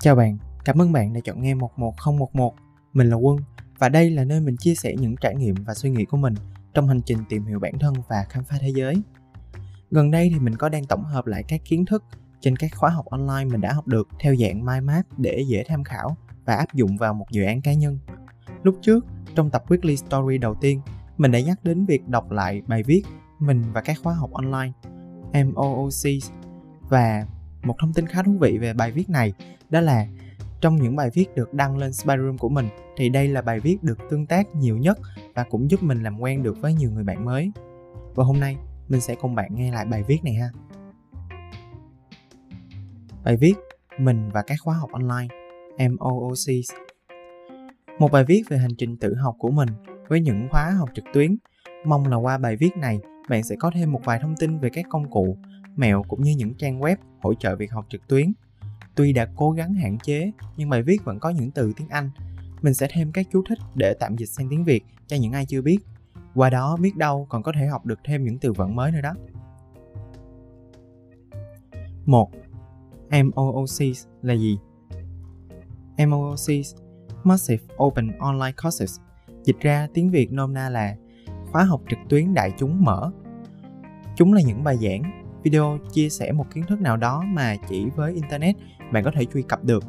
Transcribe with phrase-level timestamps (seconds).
[0.00, 2.54] Chào bạn, cảm ơn bạn đã chọn nghe 11011.
[2.92, 3.38] Mình là Quân
[3.78, 6.34] và đây là nơi mình chia sẻ những trải nghiệm và suy nghĩ của mình
[6.74, 8.94] trong hành trình tìm hiểu bản thân và khám phá thế giới.
[9.90, 12.04] Gần đây thì mình có đang tổng hợp lại các kiến thức
[12.40, 15.64] trên các khóa học online mình đã học được theo dạng mind map để dễ
[15.68, 17.98] tham khảo và áp dụng vào một dự án cá nhân.
[18.62, 20.80] Lúc trước, trong tập Weekly Story đầu tiên,
[21.16, 23.02] mình đã nhắc đến việc đọc lại bài viết
[23.38, 24.72] mình và các khóa học online
[25.44, 26.22] MOOC
[26.88, 27.26] và
[27.62, 29.32] một thông tin khá thú vị về bài viết này
[29.70, 30.06] đó là
[30.60, 33.82] trong những bài viết được đăng lên Spyroom của mình thì đây là bài viết
[33.82, 34.98] được tương tác nhiều nhất
[35.34, 37.50] và cũng giúp mình làm quen được với nhiều người bạn mới.
[38.14, 38.56] Và hôm nay
[38.88, 40.48] mình sẽ cùng bạn nghe lại bài viết này ha.
[43.24, 43.54] Bài viết
[43.98, 45.34] Mình và các khóa học online
[45.88, 46.76] MOOC
[47.98, 49.68] Một bài viết về hành trình tự học của mình
[50.08, 51.36] với những khóa học trực tuyến.
[51.86, 54.70] Mong là qua bài viết này bạn sẽ có thêm một vài thông tin về
[54.70, 55.36] các công cụ,
[55.76, 58.32] mẹo cũng như những trang web hỗ trợ việc học trực tuyến.
[58.96, 62.10] Tuy đã cố gắng hạn chế, nhưng bài viết vẫn có những từ tiếng Anh.
[62.62, 65.46] Mình sẽ thêm các chú thích để tạm dịch sang tiếng Việt cho những ai
[65.46, 65.78] chưa biết.
[66.34, 69.00] Qua đó biết đâu còn có thể học được thêm những từ vựng mới nữa
[69.00, 69.14] đó.
[72.06, 72.30] 1.
[73.10, 74.58] MOOCs là gì?
[75.98, 76.74] MOOCs
[77.24, 79.00] Massive Open Online Courses
[79.44, 80.96] Dịch ra tiếng Việt nôm na là
[81.52, 83.10] khóa học trực tuyến đại chúng mở.
[84.16, 87.90] Chúng là những bài giảng, video chia sẻ một kiến thức nào đó mà chỉ
[87.96, 88.56] với Internet
[88.92, 89.84] bạn có thể truy cập được.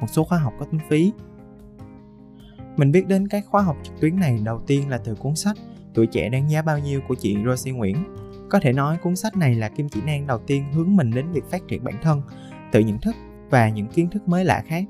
[0.00, 1.12] Một số khóa học có tính phí.
[2.76, 5.56] Mình biết đến các khóa học trực tuyến này đầu tiên là từ cuốn sách
[5.96, 7.96] Tuổi trẻ đáng giá bao nhiêu của chị Rosie Nguyễn.
[8.50, 11.32] Có thể nói cuốn sách này là kim chỉ nam đầu tiên hướng mình đến
[11.32, 12.22] việc phát triển bản thân,
[12.72, 13.14] tự nhận thức
[13.50, 14.84] và những kiến thức mới lạ khác.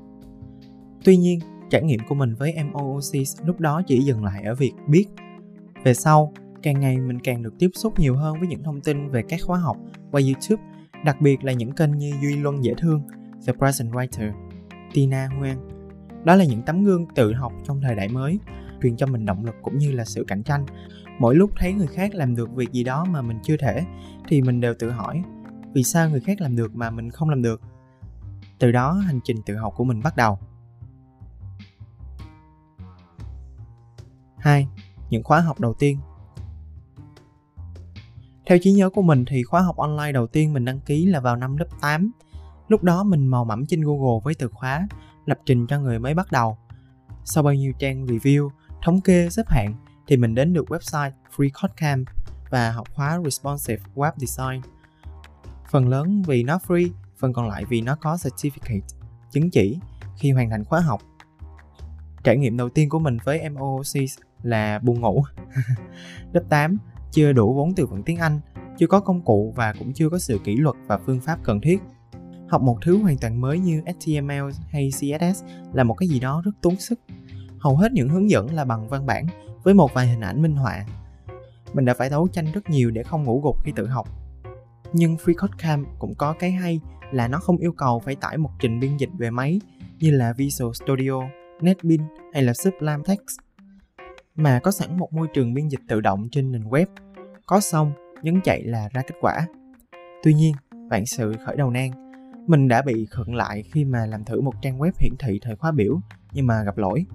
[1.03, 4.73] Tuy nhiên, trải nghiệm của mình với MOOC lúc đó chỉ dừng lại ở việc
[4.87, 5.05] biết.
[5.83, 9.09] Về sau, càng ngày mình càng được tiếp xúc nhiều hơn với những thông tin
[9.09, 9.77] về các khóa học
[10.11, 10.63] qua YouTube,
[11.05, 13.01] đặc biệt là những kênh như Duy Luân Dễ Thương,
[13.45, 14.31] The Present Writer,
[14.93, 15.57] Tina Nguyen.
[16.23, 18.39] Đó là những tấm gương tự học trong thời đại mới,
[18.81, 20.65] truyền cho mình động lực cũng như là sự cạnh tranh.
[21.19, 23.85] Mỗi lúc thấy người khác làm được việc gì đó mà mình chưa thể,
[24.27, 25.23] thì mình đều tự hỏi,
[25.73, 27.61] vì sao người khác làm được mà mình không làm được?
[28.59, 30.39] Từ đó hành trình tự học của mình bắt đầu.
[34.37, 34.67] 2.
[35.09, 35.99] Những khóa học đầu tiên
[38.45, 41.19] Theo trí nhớ của mình thì khóa học online đầu tiên mình đăng ký là
[41.19, 42.11] vào năm lớp 8.
[42.67, 44.87] Lúc đó mình mò mẫm trên Google với từ khóa
[45.25, 46.57] lập trình cho người mới bắt đầu.
[47.25, 48.49] Sau bao nhiêu trang review,
[48.83, 49.73] thống kê, xếp hạng
[50.07, 52.07] thì mình đến được website Free Code Camp
[52.49, 54.61] và học khóa Responsive Web Design.
[55.69, 58.81] Phần lớn vì nó free, phần còn lại vì nó có certificate,
[59.31, 59.79] chứng chỉ
[60.17, 61.01] khi hoàn thành khóa học.
[62.23, 64.09] Trải nghiệm đầu tiên của mình với MOOC
[64.43, 65.23] là buồn ngủ.
[66.33, 66.77] Lớp 8,
[67.11, 68.39] chưa đủ vốn từ vựng tiếng Anh,
[68.77, 71.61] chưa có công cụ và cũng chưa có sự kỷ luật và phương pháp cần
[71.61, 71.81] thiết.
[72.49, 75.43] Học một thứ hoàn toàn mới như HTML hay CSS
[75.73, 76.99] là một cái gì đó rất tốn sức.
[77.59, 79.25] Hầu hết những hướng dẫn là bằng văn bản
[79.63, 80.85] với một vài hình ảnh minh họa.
[81.73, 84.07] Mình đã phải đấu tranh rất nhiều để không ngủ gục khi tự học.
[84.93, 86.79] Nhưng FreeCodeCamp cũng có cái hay
[87.11, 89.61] là nó không yêu cầu phải tải một trình biên dịch về máy
[89.99, 91.21] như là Visual Studio,
[91.61, 93.37] NetBeans hay là Sublime Text
[94.37, 96.85] mà có sẵn một môi trường biên dịch tự động trên nền web.
[97.45, 97.91] Có xong,
[98.21, 99.47] nhấn chạy là ra kết quả.
[100.23, 100.55] Tuy nhiên,
[100.89, 101.89] vạn sự khởi đầu nan,
[102.47, 105.55] mình đã bị khựng lại khi mà làm thử một trang web hiển thị thời
[105.55, 105.99] khóa biểu
[106.33, 107.05] nhưng mà gặp lỗi.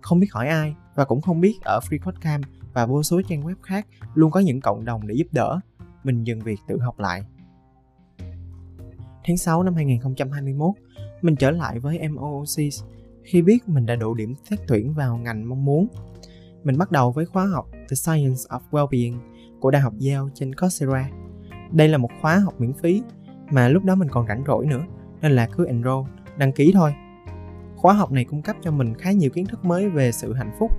[0.00, 3.54] Không biết hỏi ai và cũng không biết ở FreeCodeCamp và vô số trang web
[3.62, 5.60] khác luôn có những cộng đồng để giúp đỡ.
[6.04, 7.22] Mình dừng việc tự học lại.
[9.24, 10.74] Tháng 6 năm 2021,
[11.22, 12.84] mình trở lại với MOOC
[13.22, 15.88] khi biết mình đã đủ điểm xét tuyển vào ngành mong muốn
[16.64, 19.18] mình bắt đầu với khóa học The Science of Wellbeing
[19.60, 21.10] của Đại học Yale trên Coursera.
[21.72, 23.02] Đây là một khóa học miễn phí
[23.52, 24.84] mà lúc đó mình còn rảnh rỗi nữa
[25.20, 26.94] nên là cứ enroll, đăng ký thôi.
[27.76, 30.52] Khóa học này cung cấp cho mình khá nhiều kiến thức mới về sự hạnh
[30.58, 30.72] phúc,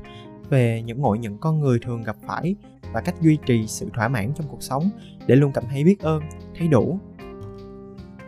[0.50, 2.56] về những ngộ nhận con người thường gặp phải
[2.94, 4.90] và cách duy trì sự thỏa mãn trong cuộc sống
[5.28, 6.23] để luôn cảm thấy biết ơn,
[6.58, 6.99] thấy đủ.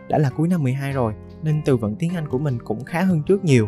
[0.10, 1.14] Đã là cuối năm 12 rồi
[1.44, 3.68] nên từ vựng tiếng Anh của mình cũng khá hơn trước nhiều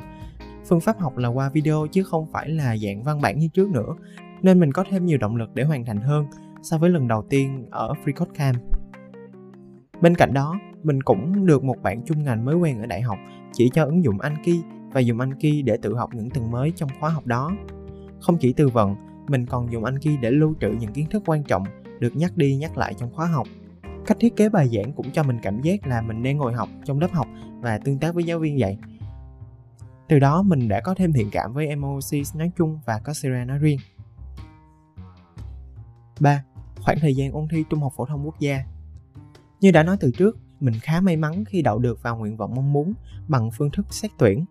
[0.65, 3.69] phương pháp học là qua video chứ không phải là dạng văn bản như trước
[3.69, 3.95] nữa
[4.41, 6.25] nên mình có thêm nhiều động lực để hoàn thành hơn
[6.61, 8.57] so với lần đầu tiên ở Free Code Camp.
[10.01, 13.17] Bên cạnh đó, mình cũng được một bạn chung ngành mới quen ở đại học
[13.53, 16.89] chỉ cho ứng dụng Anki và dùng Anki để tự học những từ mới trong
[16.99, 17.51] khóa học đó.
[18.21, 18.95] Không chỉ tư vấn,
[19.27, 21.63] mình còn dùng Anki để lưu trữ những kiến thức quan trọng
[21.99, 23.47] được nhắc đi nhắc lại trong khóa học.
[24.05, 26.69] Cách thiết kế bài giảng cũng cho mình cảm giác là mình đang ngồi học
[26.85, 27.27] trong lớp học
[27.61, 28.77] và tương tác với giáo viên vậy
[30.07, 33.57] từ đó mình đã có thêm thiện cảm với MOC nói chung và Coursera nói
[33.57, 33.79] riêng.
[36.19, 36.43] 3.
[36.81, 38.63] Khoảng thời gian ôn thi Trung học phổ thông quốc gia
[39.61, 42.55] Như đã nói từ trước, mình khá may mắn khi đậu được vào nguyện vọng
[42.55, 42.93] mong muốn
[43.27, 44.45] bằng phương thức xét tuyển,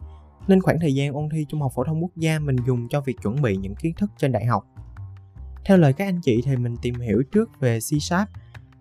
[0.49, 3.01] nên khoảng thời gian ôn thi Trung học phổ thông quốc gia mình dùng cho
[3.01, 4.67] việc chuẩn bị những kiến thức trên đại học.
[5.65, 8.29] Theo lời các anh chị thì mình tìm hiểu trước về C Sharp,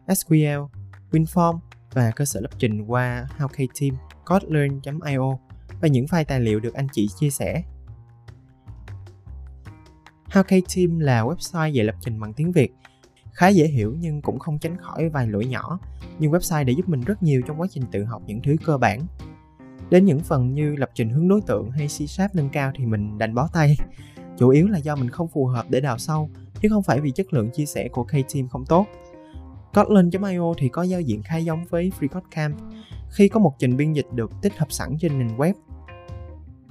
[0.07, 0.67] SQL,
[1.11, 1.59] WinForm
[1.93, 3.93] và cơ sở lập trình qua HowKTeam,
[4.25, 5.37] Kotlin.io
[5.81, 7.63] và những file tài liệu được anh chị chia sẻ.
[10.25, 12.71] HowKTeam là website dạy lập trình bằng tiếng Việt
[13.35, 15.79] khá dễ hiểu nhưng cũng không tránh khỏi vài lỗi nhỏ
[16.19, 18.77] nhưng website đã giúp mình rất nhiều trong quá trình tự học những thứ cơ
[18.77, 19.01] bản
[19.89, 22.85] đến những phần như lập trình hướng đối tượng hay C Sharp nâng cao thì
[22.85, 23.77] mình đành bó tay
[24.37, 26.29] chủ yếu là do mình không phù hợp để đào sâu
[26.61, 28.85] chứ không phải vì chất lượng chia sẻ của K-Team không tốt
[29.75, 32.55] Kotlin.io thì có giao diện khá giống với FreeCodeCamp
[33.11, 35.53] khi có một trình biên dịch được tích hợp sẵn trên nền web.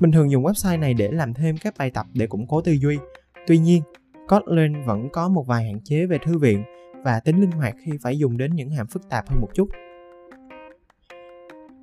[0.01, 2.73] Mình thường dùng website này để làm thêm các bài tập để củng cố tư
[2.73, 2.99] duy.
[3.47, 3.83] Tuy nhiên,
[4.29, 6.65] Kotlin vẫn có một vài hạn chế về thư viện
[7.05, 9.69] và tính linh hoạt khi phải dùng đến những hàm phức tạp hơn một chút.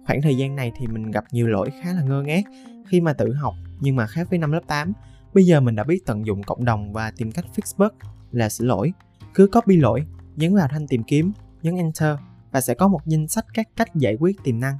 [0.05, 2.43] Khoảng thời gian này thì mình gặp nhiều lỗi khá là ngơ ngác
[2.87, 4.93] khi mà tự học nhưng mà khác với năm lớp 8,
[5.33, 8.49] bây giờ mình đã biết tận dụng cộng đồng và tìm cách fix bug là
[8.49, 8.93] sửa lỗi.
[9.33, 10.05] Cứ copy lỗi,
[10.35, 12.17] nhấn vào thanh tìm kiếm, nhấn enter
[12.51, 14.77] và sẽ có một danh sách các cách giải quyết tiềm năng.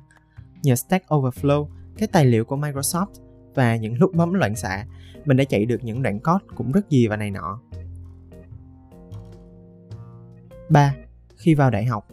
[0.63, 1.67] Nhờ Stack Overflow,
[1.97, 3.07] cái tài liệu của Microsoft
[3.55, 4.85] và những lúc bấm loạn xạ,
[5.25, 7.61] mình đã chạy được những đoạn code cũng rất gì và này nọ.
[10.69, 10.95] 3.
[11.35, 12.07] Khi vào đại học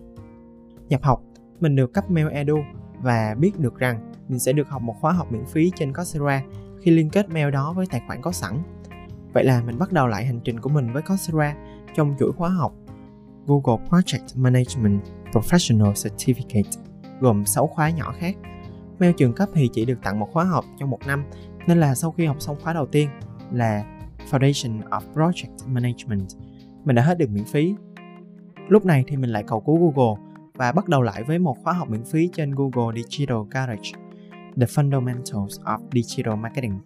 [0.88, 1.22] Nhập học,
[1.60, 2.58] mình được cấp mail edu
[3.00, 6.42] và biết được rằng mình sẽ được học một khóa học miễn phí trên Coursera
[6.80, 8.62] khi liên kết mail đó với tài khoản có sẵn.
[9.32, 11.56] Vậy là mình bắt đầu lại hành trình của mình với Coursera
[11.96, 12.72] trong chuỗi khóa học
[13.46, 15.00] Google Project Management
[15.32, 16.82] Professional Certificate
[17.20, 18.36] gồm 6 khóa nhỏ khác.
[19.00, 21.24] Mail trường cấp thì chỉ được tặng một khóa học trong một năm,
[21.66, 23.08] nên là sau khi học xong khóa đầu tiên
[23.52, 23.84] là
[24.30, 26.28] Foundation of Project Management,
[26.84, 27.74] mình đã hết được miễn phí.
[28.68, 30.22] Lúc này thì mình lại cầu cứu Google
[30.54, 33.90] và bắt đầu lại với một khóa học miễn phí trên Google Digital Garage,
[34.56, 36.78] The Fundamentals of Digital Marketing.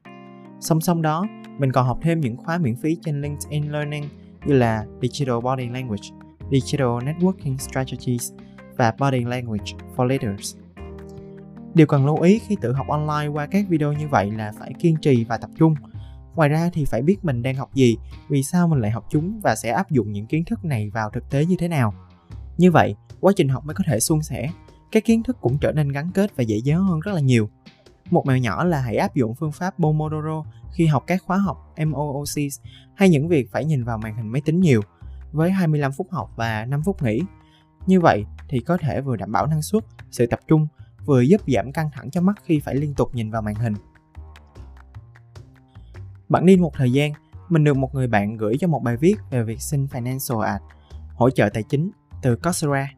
[0.61, 1.26] Song song đó,
[1.58, 4.05] mình còn học thêm những khóa miễn phí trên LinkedIn Learning
[4.47, 6.08] như là Digital Body Language,
[6.50, 8.32] Digital Networking Strategies
[8.76, 10.56] và Body Language for Leaders.
[11.75, 14.73] Điều cần lưu ý khi tự học online qua các video như vậy là phải
[14.79, 15.75] kiên trì và tập trung.
[16.35, 17.97] Ngoài ra thì phải biết mình đang học gì,
[18.29, 21.11] vì sao mình lại học chúng và sẽ áp dụng những kiến thức này vào
[21.11, 21.95] thực tế như thế nào.
[22.59, 24.51] Như vậy, quá trình học mới có thể suôn sẻ,
[24.93, 27.49] các kiến thức cũng trở nên gắn kết và dễ nhớ hơn rất là nhiều.
[28.11, 31.75] Một mẹo nhỏ là hãy áp dụng phương pháp Pomodoro khi học các khóa học
[31.87, 32.61] MOOCs
[32.95, 34.81] hay những việc phải nhìn vào màn hình máy tính nhiều,
[35.33, 37.23] với 25 phút học và 5 phút nghỉ.
[37.87, 40.67] Như vậy thì có thể vừa đảm bảo năng suất, sự tập trung,
[41.07, 43.75] vừa giúp giảm căng thẳng cho mắt khi phải liên tục nhìn vào màn hình.
[46.29, 47.13] Bạn đi một thời gian,
[47.49, 50.63] mình được một người bạn gửi cho một bài viết về việc xin Financial Aid,
[51.15, 51.91] hỗ trợ tài chính
[52.23, 52.89] từ Coursera.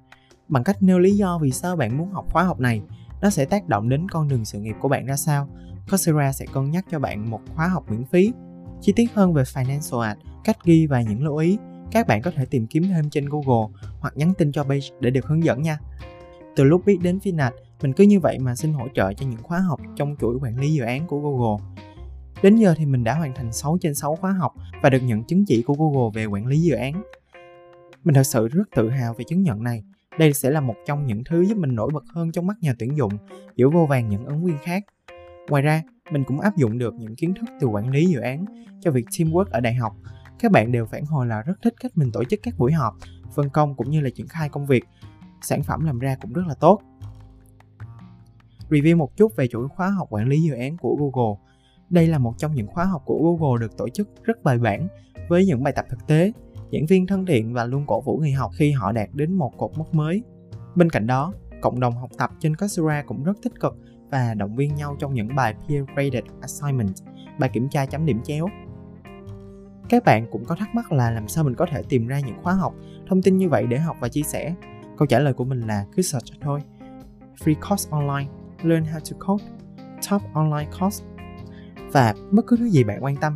[0.48, 2.82] Bằng cách nêu lý do vì sao bạn muốn học khóa học này
[3.22, 5.48] nó sẽ tác động đến con đường sự nghiệp của bạn ra sao.
[5.90, 8.32] Coursera sẽ cân nhắc cho bạn một khóa học miễn phí.
[8.80, 11.58] Chi tiết hơn về financial aid, cách ghi và những lưu ý
[11.94, 15.10] các bạn có thể tìm kiếm thêm trên Google hoặc nhắn tin cho page để
[15.10, 15.78] được hướng dẫn nha.
[16.56, 17.50] Từ lúc biết đến Finat
[17.82, 20.60] mình cứ như vậy mà xin hỗ trợ cho những khóa học trong chuỗi quản
[20.60, 21.74] lý dự án của Google
[22.44, 25.24] Đến giờ thì mình đã hoàn thành 6 trên 6 khóa học và được nhận
[25.24, 27.02] chứng chỉ của Google về quản lý dự án.
[28.04, 29.84] Mình thật sự rất tự hào về chứng nhận này.
[30.18, 32.74] Đây sẽ là một trong những thứ giúp mình nổi bật hơn trong mắt nhà
[32.78, 33.12] tuyển dụng
[33.56, 34.84] giữa vô vàng những ứng viên khác.
[35.48, 38.44] Ngoài ra, mình cũng áp dụng được những kiến thức từ quản lý dự án
[38.80, 39.96] cho việc teamwork ở đại học.
[40.38, 42.94] Các bạn đều phản hồi là rất thích cách mình tổ chức các buổi họp,
[43.34, 44.84] phân công cũng như là triển khai công việc.
[45.42, 46.80] Sản phẩm làm ra cũng rất là tốt.
[48.74, 51.34] Review một chút về chuỗi khóa học quản lý dự án của Google.
[51.90, 54.88] Đây là một trong những khóa học của Google được tổ chức rất bài bản
[55.28, 56.32] với những bài tập thực tế
[56.72, 59.52] giảng viên thân thiện và luôn cổ vũ người học khi họ đạt đến một
[59.58, 60.22] cột mốc mới.
[60.74, 63.76] Bên cạnh đó, cộng đồng học tập trên Coursera cũng rất tích cực
[64.10, 66.94] và động viên nhau trong những bài peer graded assignment,
[67.38, 68.46] bài kiểm tra chấm điểm chéo.
[69.88, 72.42] Các bạn cũng có thắc mắc là làm sao mình có thể tìm ra những
[72.42, 72.74] khóa học,
[73.08, 74.54] thông tin như vậy để học và chia sẻ?
[74.96, 76.60] Câu trả lời của mình là cứ search thôi.
[77.44, 78.26] Free course online,
[78.64, 79.44] learn how to code,
[80.10, 81.04] top online course
[81.92, 83.34] và bất cứ thứ gì bạn quan tâm.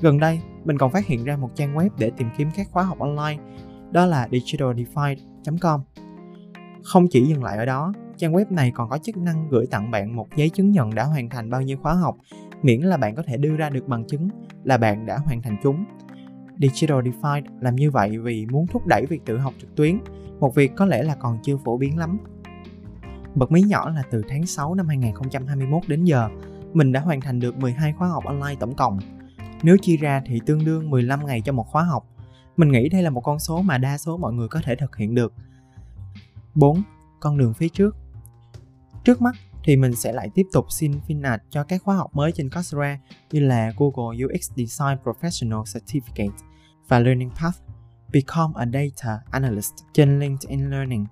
[0.00, 2.82] Gần đây, mình còn phát hiện ra một trang web để tìm kiếm các khóa
[2.82, 3.42] học online,
[3.90, 5.80] đó là digitaldefied.com.
[6.82, 9.90] Không chỉ dừng lại ở đó, trang web này còn có chức năng gửi tặng
[9.90, 12.16] bạn một giấy chứng nhận đã hoàn thành bao nhiêu khóa học,
[12.62, 14.28] miễn là bạn có thể đưa ra được bằng chứng
[14.64, 15.84] là bạn đã hoàn thành chúng.
[16.58, 19.98] Digital Defined làm như vậy vì muốn thúc đẩy việc tự học trực tuyến,
[20.40, 22.18] một việc có lẽ là còn chưa phổ biến lắm.
[23.34, 26.28] Bật mí nhỏ là từ tháng 6 năm 2021 đến giờ,
[26.72, 28.98] mình đã hoàn thành được 12 khóa học online tổng cộng.
[29.62, 32.06] Nếu chia ra thì tương đương 15 ngày cho một khóa học.
[32.56, 34.96] Mình nghĩ đây là một con số mà đa số mọi người có thể thực
[34.96, 35.32] hiện được.
[36.54, 36.82] 4.
[37.20, 37.96] con đường phía trước.
[39.04, 42.32] Trước mắt thì mình sẽ lại tiếp tục xin FinAd cho các khóa học mới
[42.32, 42.98] trên Coursera
[43.32, 46.36] như là Google UX Design Professional Certificate
[46.88, 47.56] và Learning Path
[48.12, 51.06] Become a Data Analyst trên LinkedIn Learning.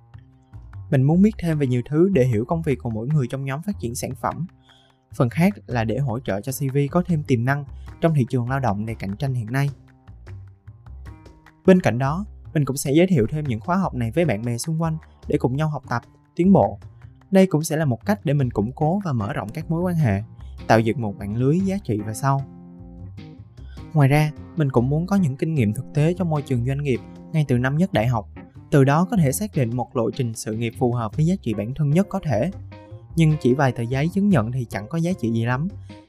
[0.90, 3.45] Mình muốn biết thêm về nhiều thứ để hiểu công việc của mỗi người trong
[3.45, 4.47] nhóm phát triển sản phẩm.
[5.14, 7.64] Phần khác là để hỗ trợ cho CV có thêm tiềm năng
[8.00, 9.71] trong thị trường lao động đầy cạnh tranh hiện nay.
[11.66, 12.25] Bên cạnh đó,
[12.55, 14.97] mình cũng sẽ giới thiệu thêm những khóa học này với bạn bè xung quanh
[15.28, 16.02] để cùng nhau học tập,
[16.37, 16.78] tiến bộ.
[17.31, 19.83] Đây cũng sẽ là một cách để mình củng cố và mở rộng các mối
[19.83, 20.23] quan hệ,
[20.66, 22.43] tạo dựng một mạng lưới giá trị về sau.
[23.95, 26.83] Ngoài ra, mình cũng muốn có những kinh nghiệm thực tế trong môi trường doanh
[26.83, 27.00] nghiệp
[27.33, 28.28] ngay từ năm nhất đại học,
[28.70, 31.35] từ đó có thể xác định một lộ trình sự nghiệp phù hợp với giá
[31.42, 32.50] trị bản thân nhất có thể.
[33.16, 35.68] Nhưng chỉ vài tờ giấy chứng nhận thì chẳng có giá trị gì lắm.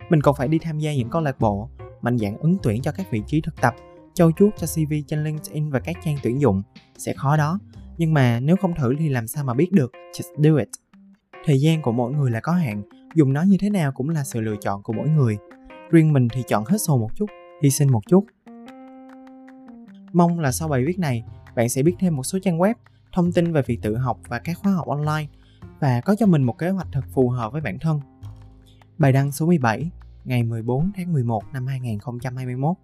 [0.09, 1.69] Mình còn phải đi tham gia những câu lạc bộ,
[2.01, 3.75] mạnh dạng ứng tuyển cho các vị trí thực tập
[4.13, 6.61] châu chuốt cho CV trên LinkedIn và các trang tuyển dụng
[6.97, 7.59] sẽ khó đó.
[7.97, 10.67] Nhưng mà nếu không thử thì làm sao mà biết được, just do it.
[11.45, 12.83] Thời gian của mỗi người là có hạn,
[13.15, 15.37] dùng nó như thế nào cũng là sự lựa chọn của mỗi người.
[15.91, 17.25] Riêng mình thì chọn hết sồ một chút,
[17.63, 18.25] hy sinh một chút.
[20.13, 21.23] Mong là sau bài viết này,
[21.57, 22.73] bạn sẽ biết thêm một số trang web,
[23.13, 25.27] thông tin về việc tự học và các khóa học online
[25.79, 27.99] và có cho mình một kế hoạch thật phù hợp với bản thân.
[28.97, 29.89] Bài đăng số 17,
[30.25, 32.75] ngày 14 tháng 11 năm 2021.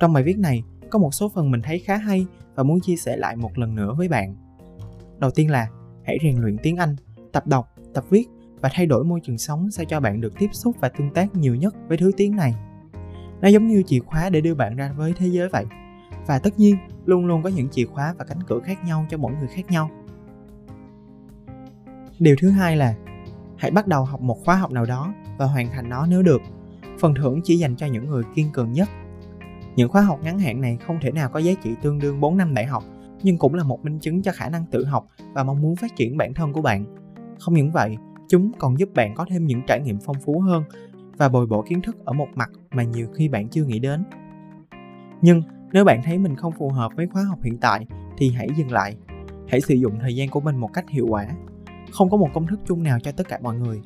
[0.00, 2.96] Trong bài viết này, có một số phần mình thấy khá hay và muốn chia
[2.96, 4.36] sẻ lại một lần nữa với bạn.
[5.18, 5.68] Đầu tiên là
[6.04, 6.96] hãy rèn luyện tiếng Anh,
[7.32, 8.28] tập đọc, tập viết
[8.60, 11.34] và thay đổi môi trường sống sao cho bạn được tiếp xúc và tương tác
[11.34, 12.54] nhiều nhất với thứ tiếng này.
[13.42, 15.64] Nó giống như chìa khóa để đưa bạn ra với thế giới vậy.
[16.26, 19.18] Và tất nhiên, luôn luôn có những chìa khóa và cánh cửa khác nhau cho
[19.18, 19.90] mỗi người khác nhau.
[22.18, 22.94] Điều thứ hai là
[23.56, 26.42] hãy bắt đầu học một khóa học nào đó và hoàn thành nó nếu được.
[27.00, 28.88] Phần thưởng chỉ dành cho những người kiên cường nhất
[29.76, 32.36] những khóa học ngắn hạn này không thể nào có giá trị tương đương 4
[32.36, 32.84] năm đại học,
[33.22, 35.96] nhưng cũng là một minh chứng cho khả năng tự học và mong muốn phát
[35.96, 36.84] triển bản thân của bạn.
[37.38, 37.96] Không những vậy,
[38.28, 40.62] chúng còn giúp bạn có thêm những trải nghiệm phong phú hơn
[41.22, 44.04] và bồi bổ kiến thức ở một mặt mà nhiều khi bạn chưa nghĩ đến.
[45.20, 47.86] Nhưng, nếu bạn thấy mình không phù hợp với khóa học hiện tại,
[48.18, 48.96] thì hãy dừng lại.
[49.48, 51.26] Hãy sử dụng thời gian của mình một cách hiệu quả.
[51.92, 53.80] Không có một công thức chung nào cho tất cả mọi người.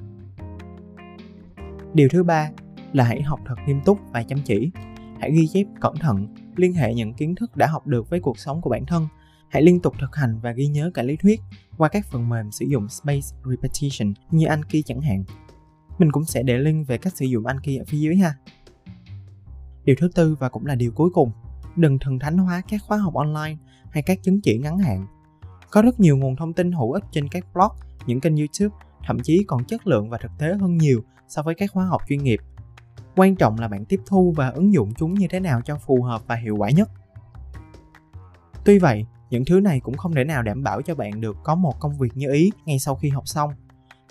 [1.95, 2.51] Điều thứ ba
[2.93, 4.71] là hãy học thật nghiêm túc và chăm chỉ
[5.21, 8.39] hãy ghi chép cẩn thận, liên hệ những kiến thức đã học được với cuộc
[8.39, 9.07] sống của bản thân
[9.49, 11.41] hãy liên tục thực hành và ghi nhớ cả lý thuyết
[11.79, 15.25] qua các phần mềm sử dụng space repetition như Anki chẳng hạn
[15.99, 18.35] mình cũng sẽ để link về cách sử dụng Anki ở phía dưới ha.
[19.85, 21.31] Điều thứ tư và cũng là điều cuối cùng,
[21.77, 23.57] đừng thần thánh hóa các khóa học online
[23.91, 25.07] hay các chứng chỉ ngắn hạn.
[25.71, 27.71] Có rất nhiều nguồn thông tin hữu ích trên các blog,
[28.07, 28.77] những kênh youtube,
[29.07, 32.03] thậm chí còn chất lượng và thực tế hơn nhiều so với các khóa học
[32.09, 32.41] chuyên nghiệp.
[33.17, 36.03] Quan trọng là bạn tiếp thu và ứng dụng chúng như thế nào cho phù
[36.03, 36.91] hợp và hiệu quả nhất.
[38.65, 41.55] Tuy vậy, những thứ này cũng không thể nào đảm bảo cho bạn được có
[41.55, 43.51] một công việc như ý ngay sau khi học xong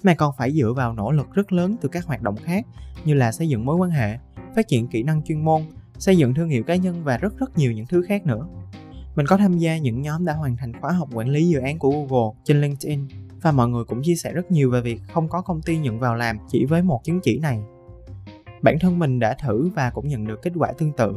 [0.05, 2.65] mà còn phải dựa vào nỗ lực rất lớn từ các hoạt động khác,
[3.05, 4.17] như là xây dựng mối quan hệ,
[4.55, 5.61] phát triển kỹ năng chuyên môn,
[5.97, 8.47] xây dựng thương hiệu cá nhân và rất rất nhiều những thứ khác nữa.
[9.15, 11.79] Mình có tham gia những nhóm đã hoàn thành khóa học quản lý dự án
[11.79, 13.07] của google trên linkedin
[13.41, 15.99] và mọi người cũng chia sẻ rất nhiều về việc không có công ty nhận
[15.99, 17.59] vào làm chỉ với một chứng chỉ này.
[18.61, 21.13] Bản thân mình đã thử và cũng nhận được kết quả tương tự.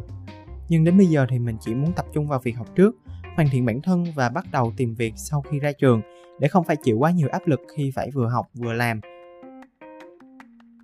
[0.68, 2.96] Nhưng đến bây giờ thì mình chỉ muốn tập trung vào việc học trước,
[3.36, 6.02] hoàn thiện bản thân và bắt đầu tìm việc sau khi ra trường
[6.38, 9.00] để không phải chịu quá nhiều áp lực khi phải vừa học vừa làm.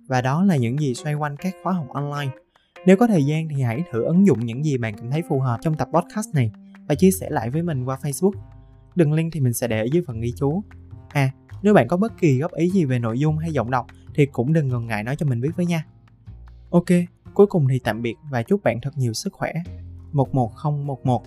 [0.07, 2.31] Và đó là những gì xoay quanh các khóa học online.
[2.85, 5.39] Nếu có thời gian thì hãy thử ứng dụng những gì bạn cảm thấy phù
[5.39, 6.51] hợp trong tập podcast này
[6.87, 8.33] và chia sẻ lại với mình qua facebook.
[8.95, 10.63] Đường link thì mình sẽ để ở dưới phần ghi chú.
[11.09, 11.31] À
[11.65, 14.25] nếu bạn có bất kỳ góp ý gì về nội dung hay giọng đọc thì
[14.25, 15.85] cũng đừng ngần ngại nói cho mình biết với nha.
[16.69, 16.85] Ok,
[17.33, 19.53] cuối cùng thì tạm biệt và chúc bạn thật nhiều sức khỏe.
[20.11, 21.23] 11011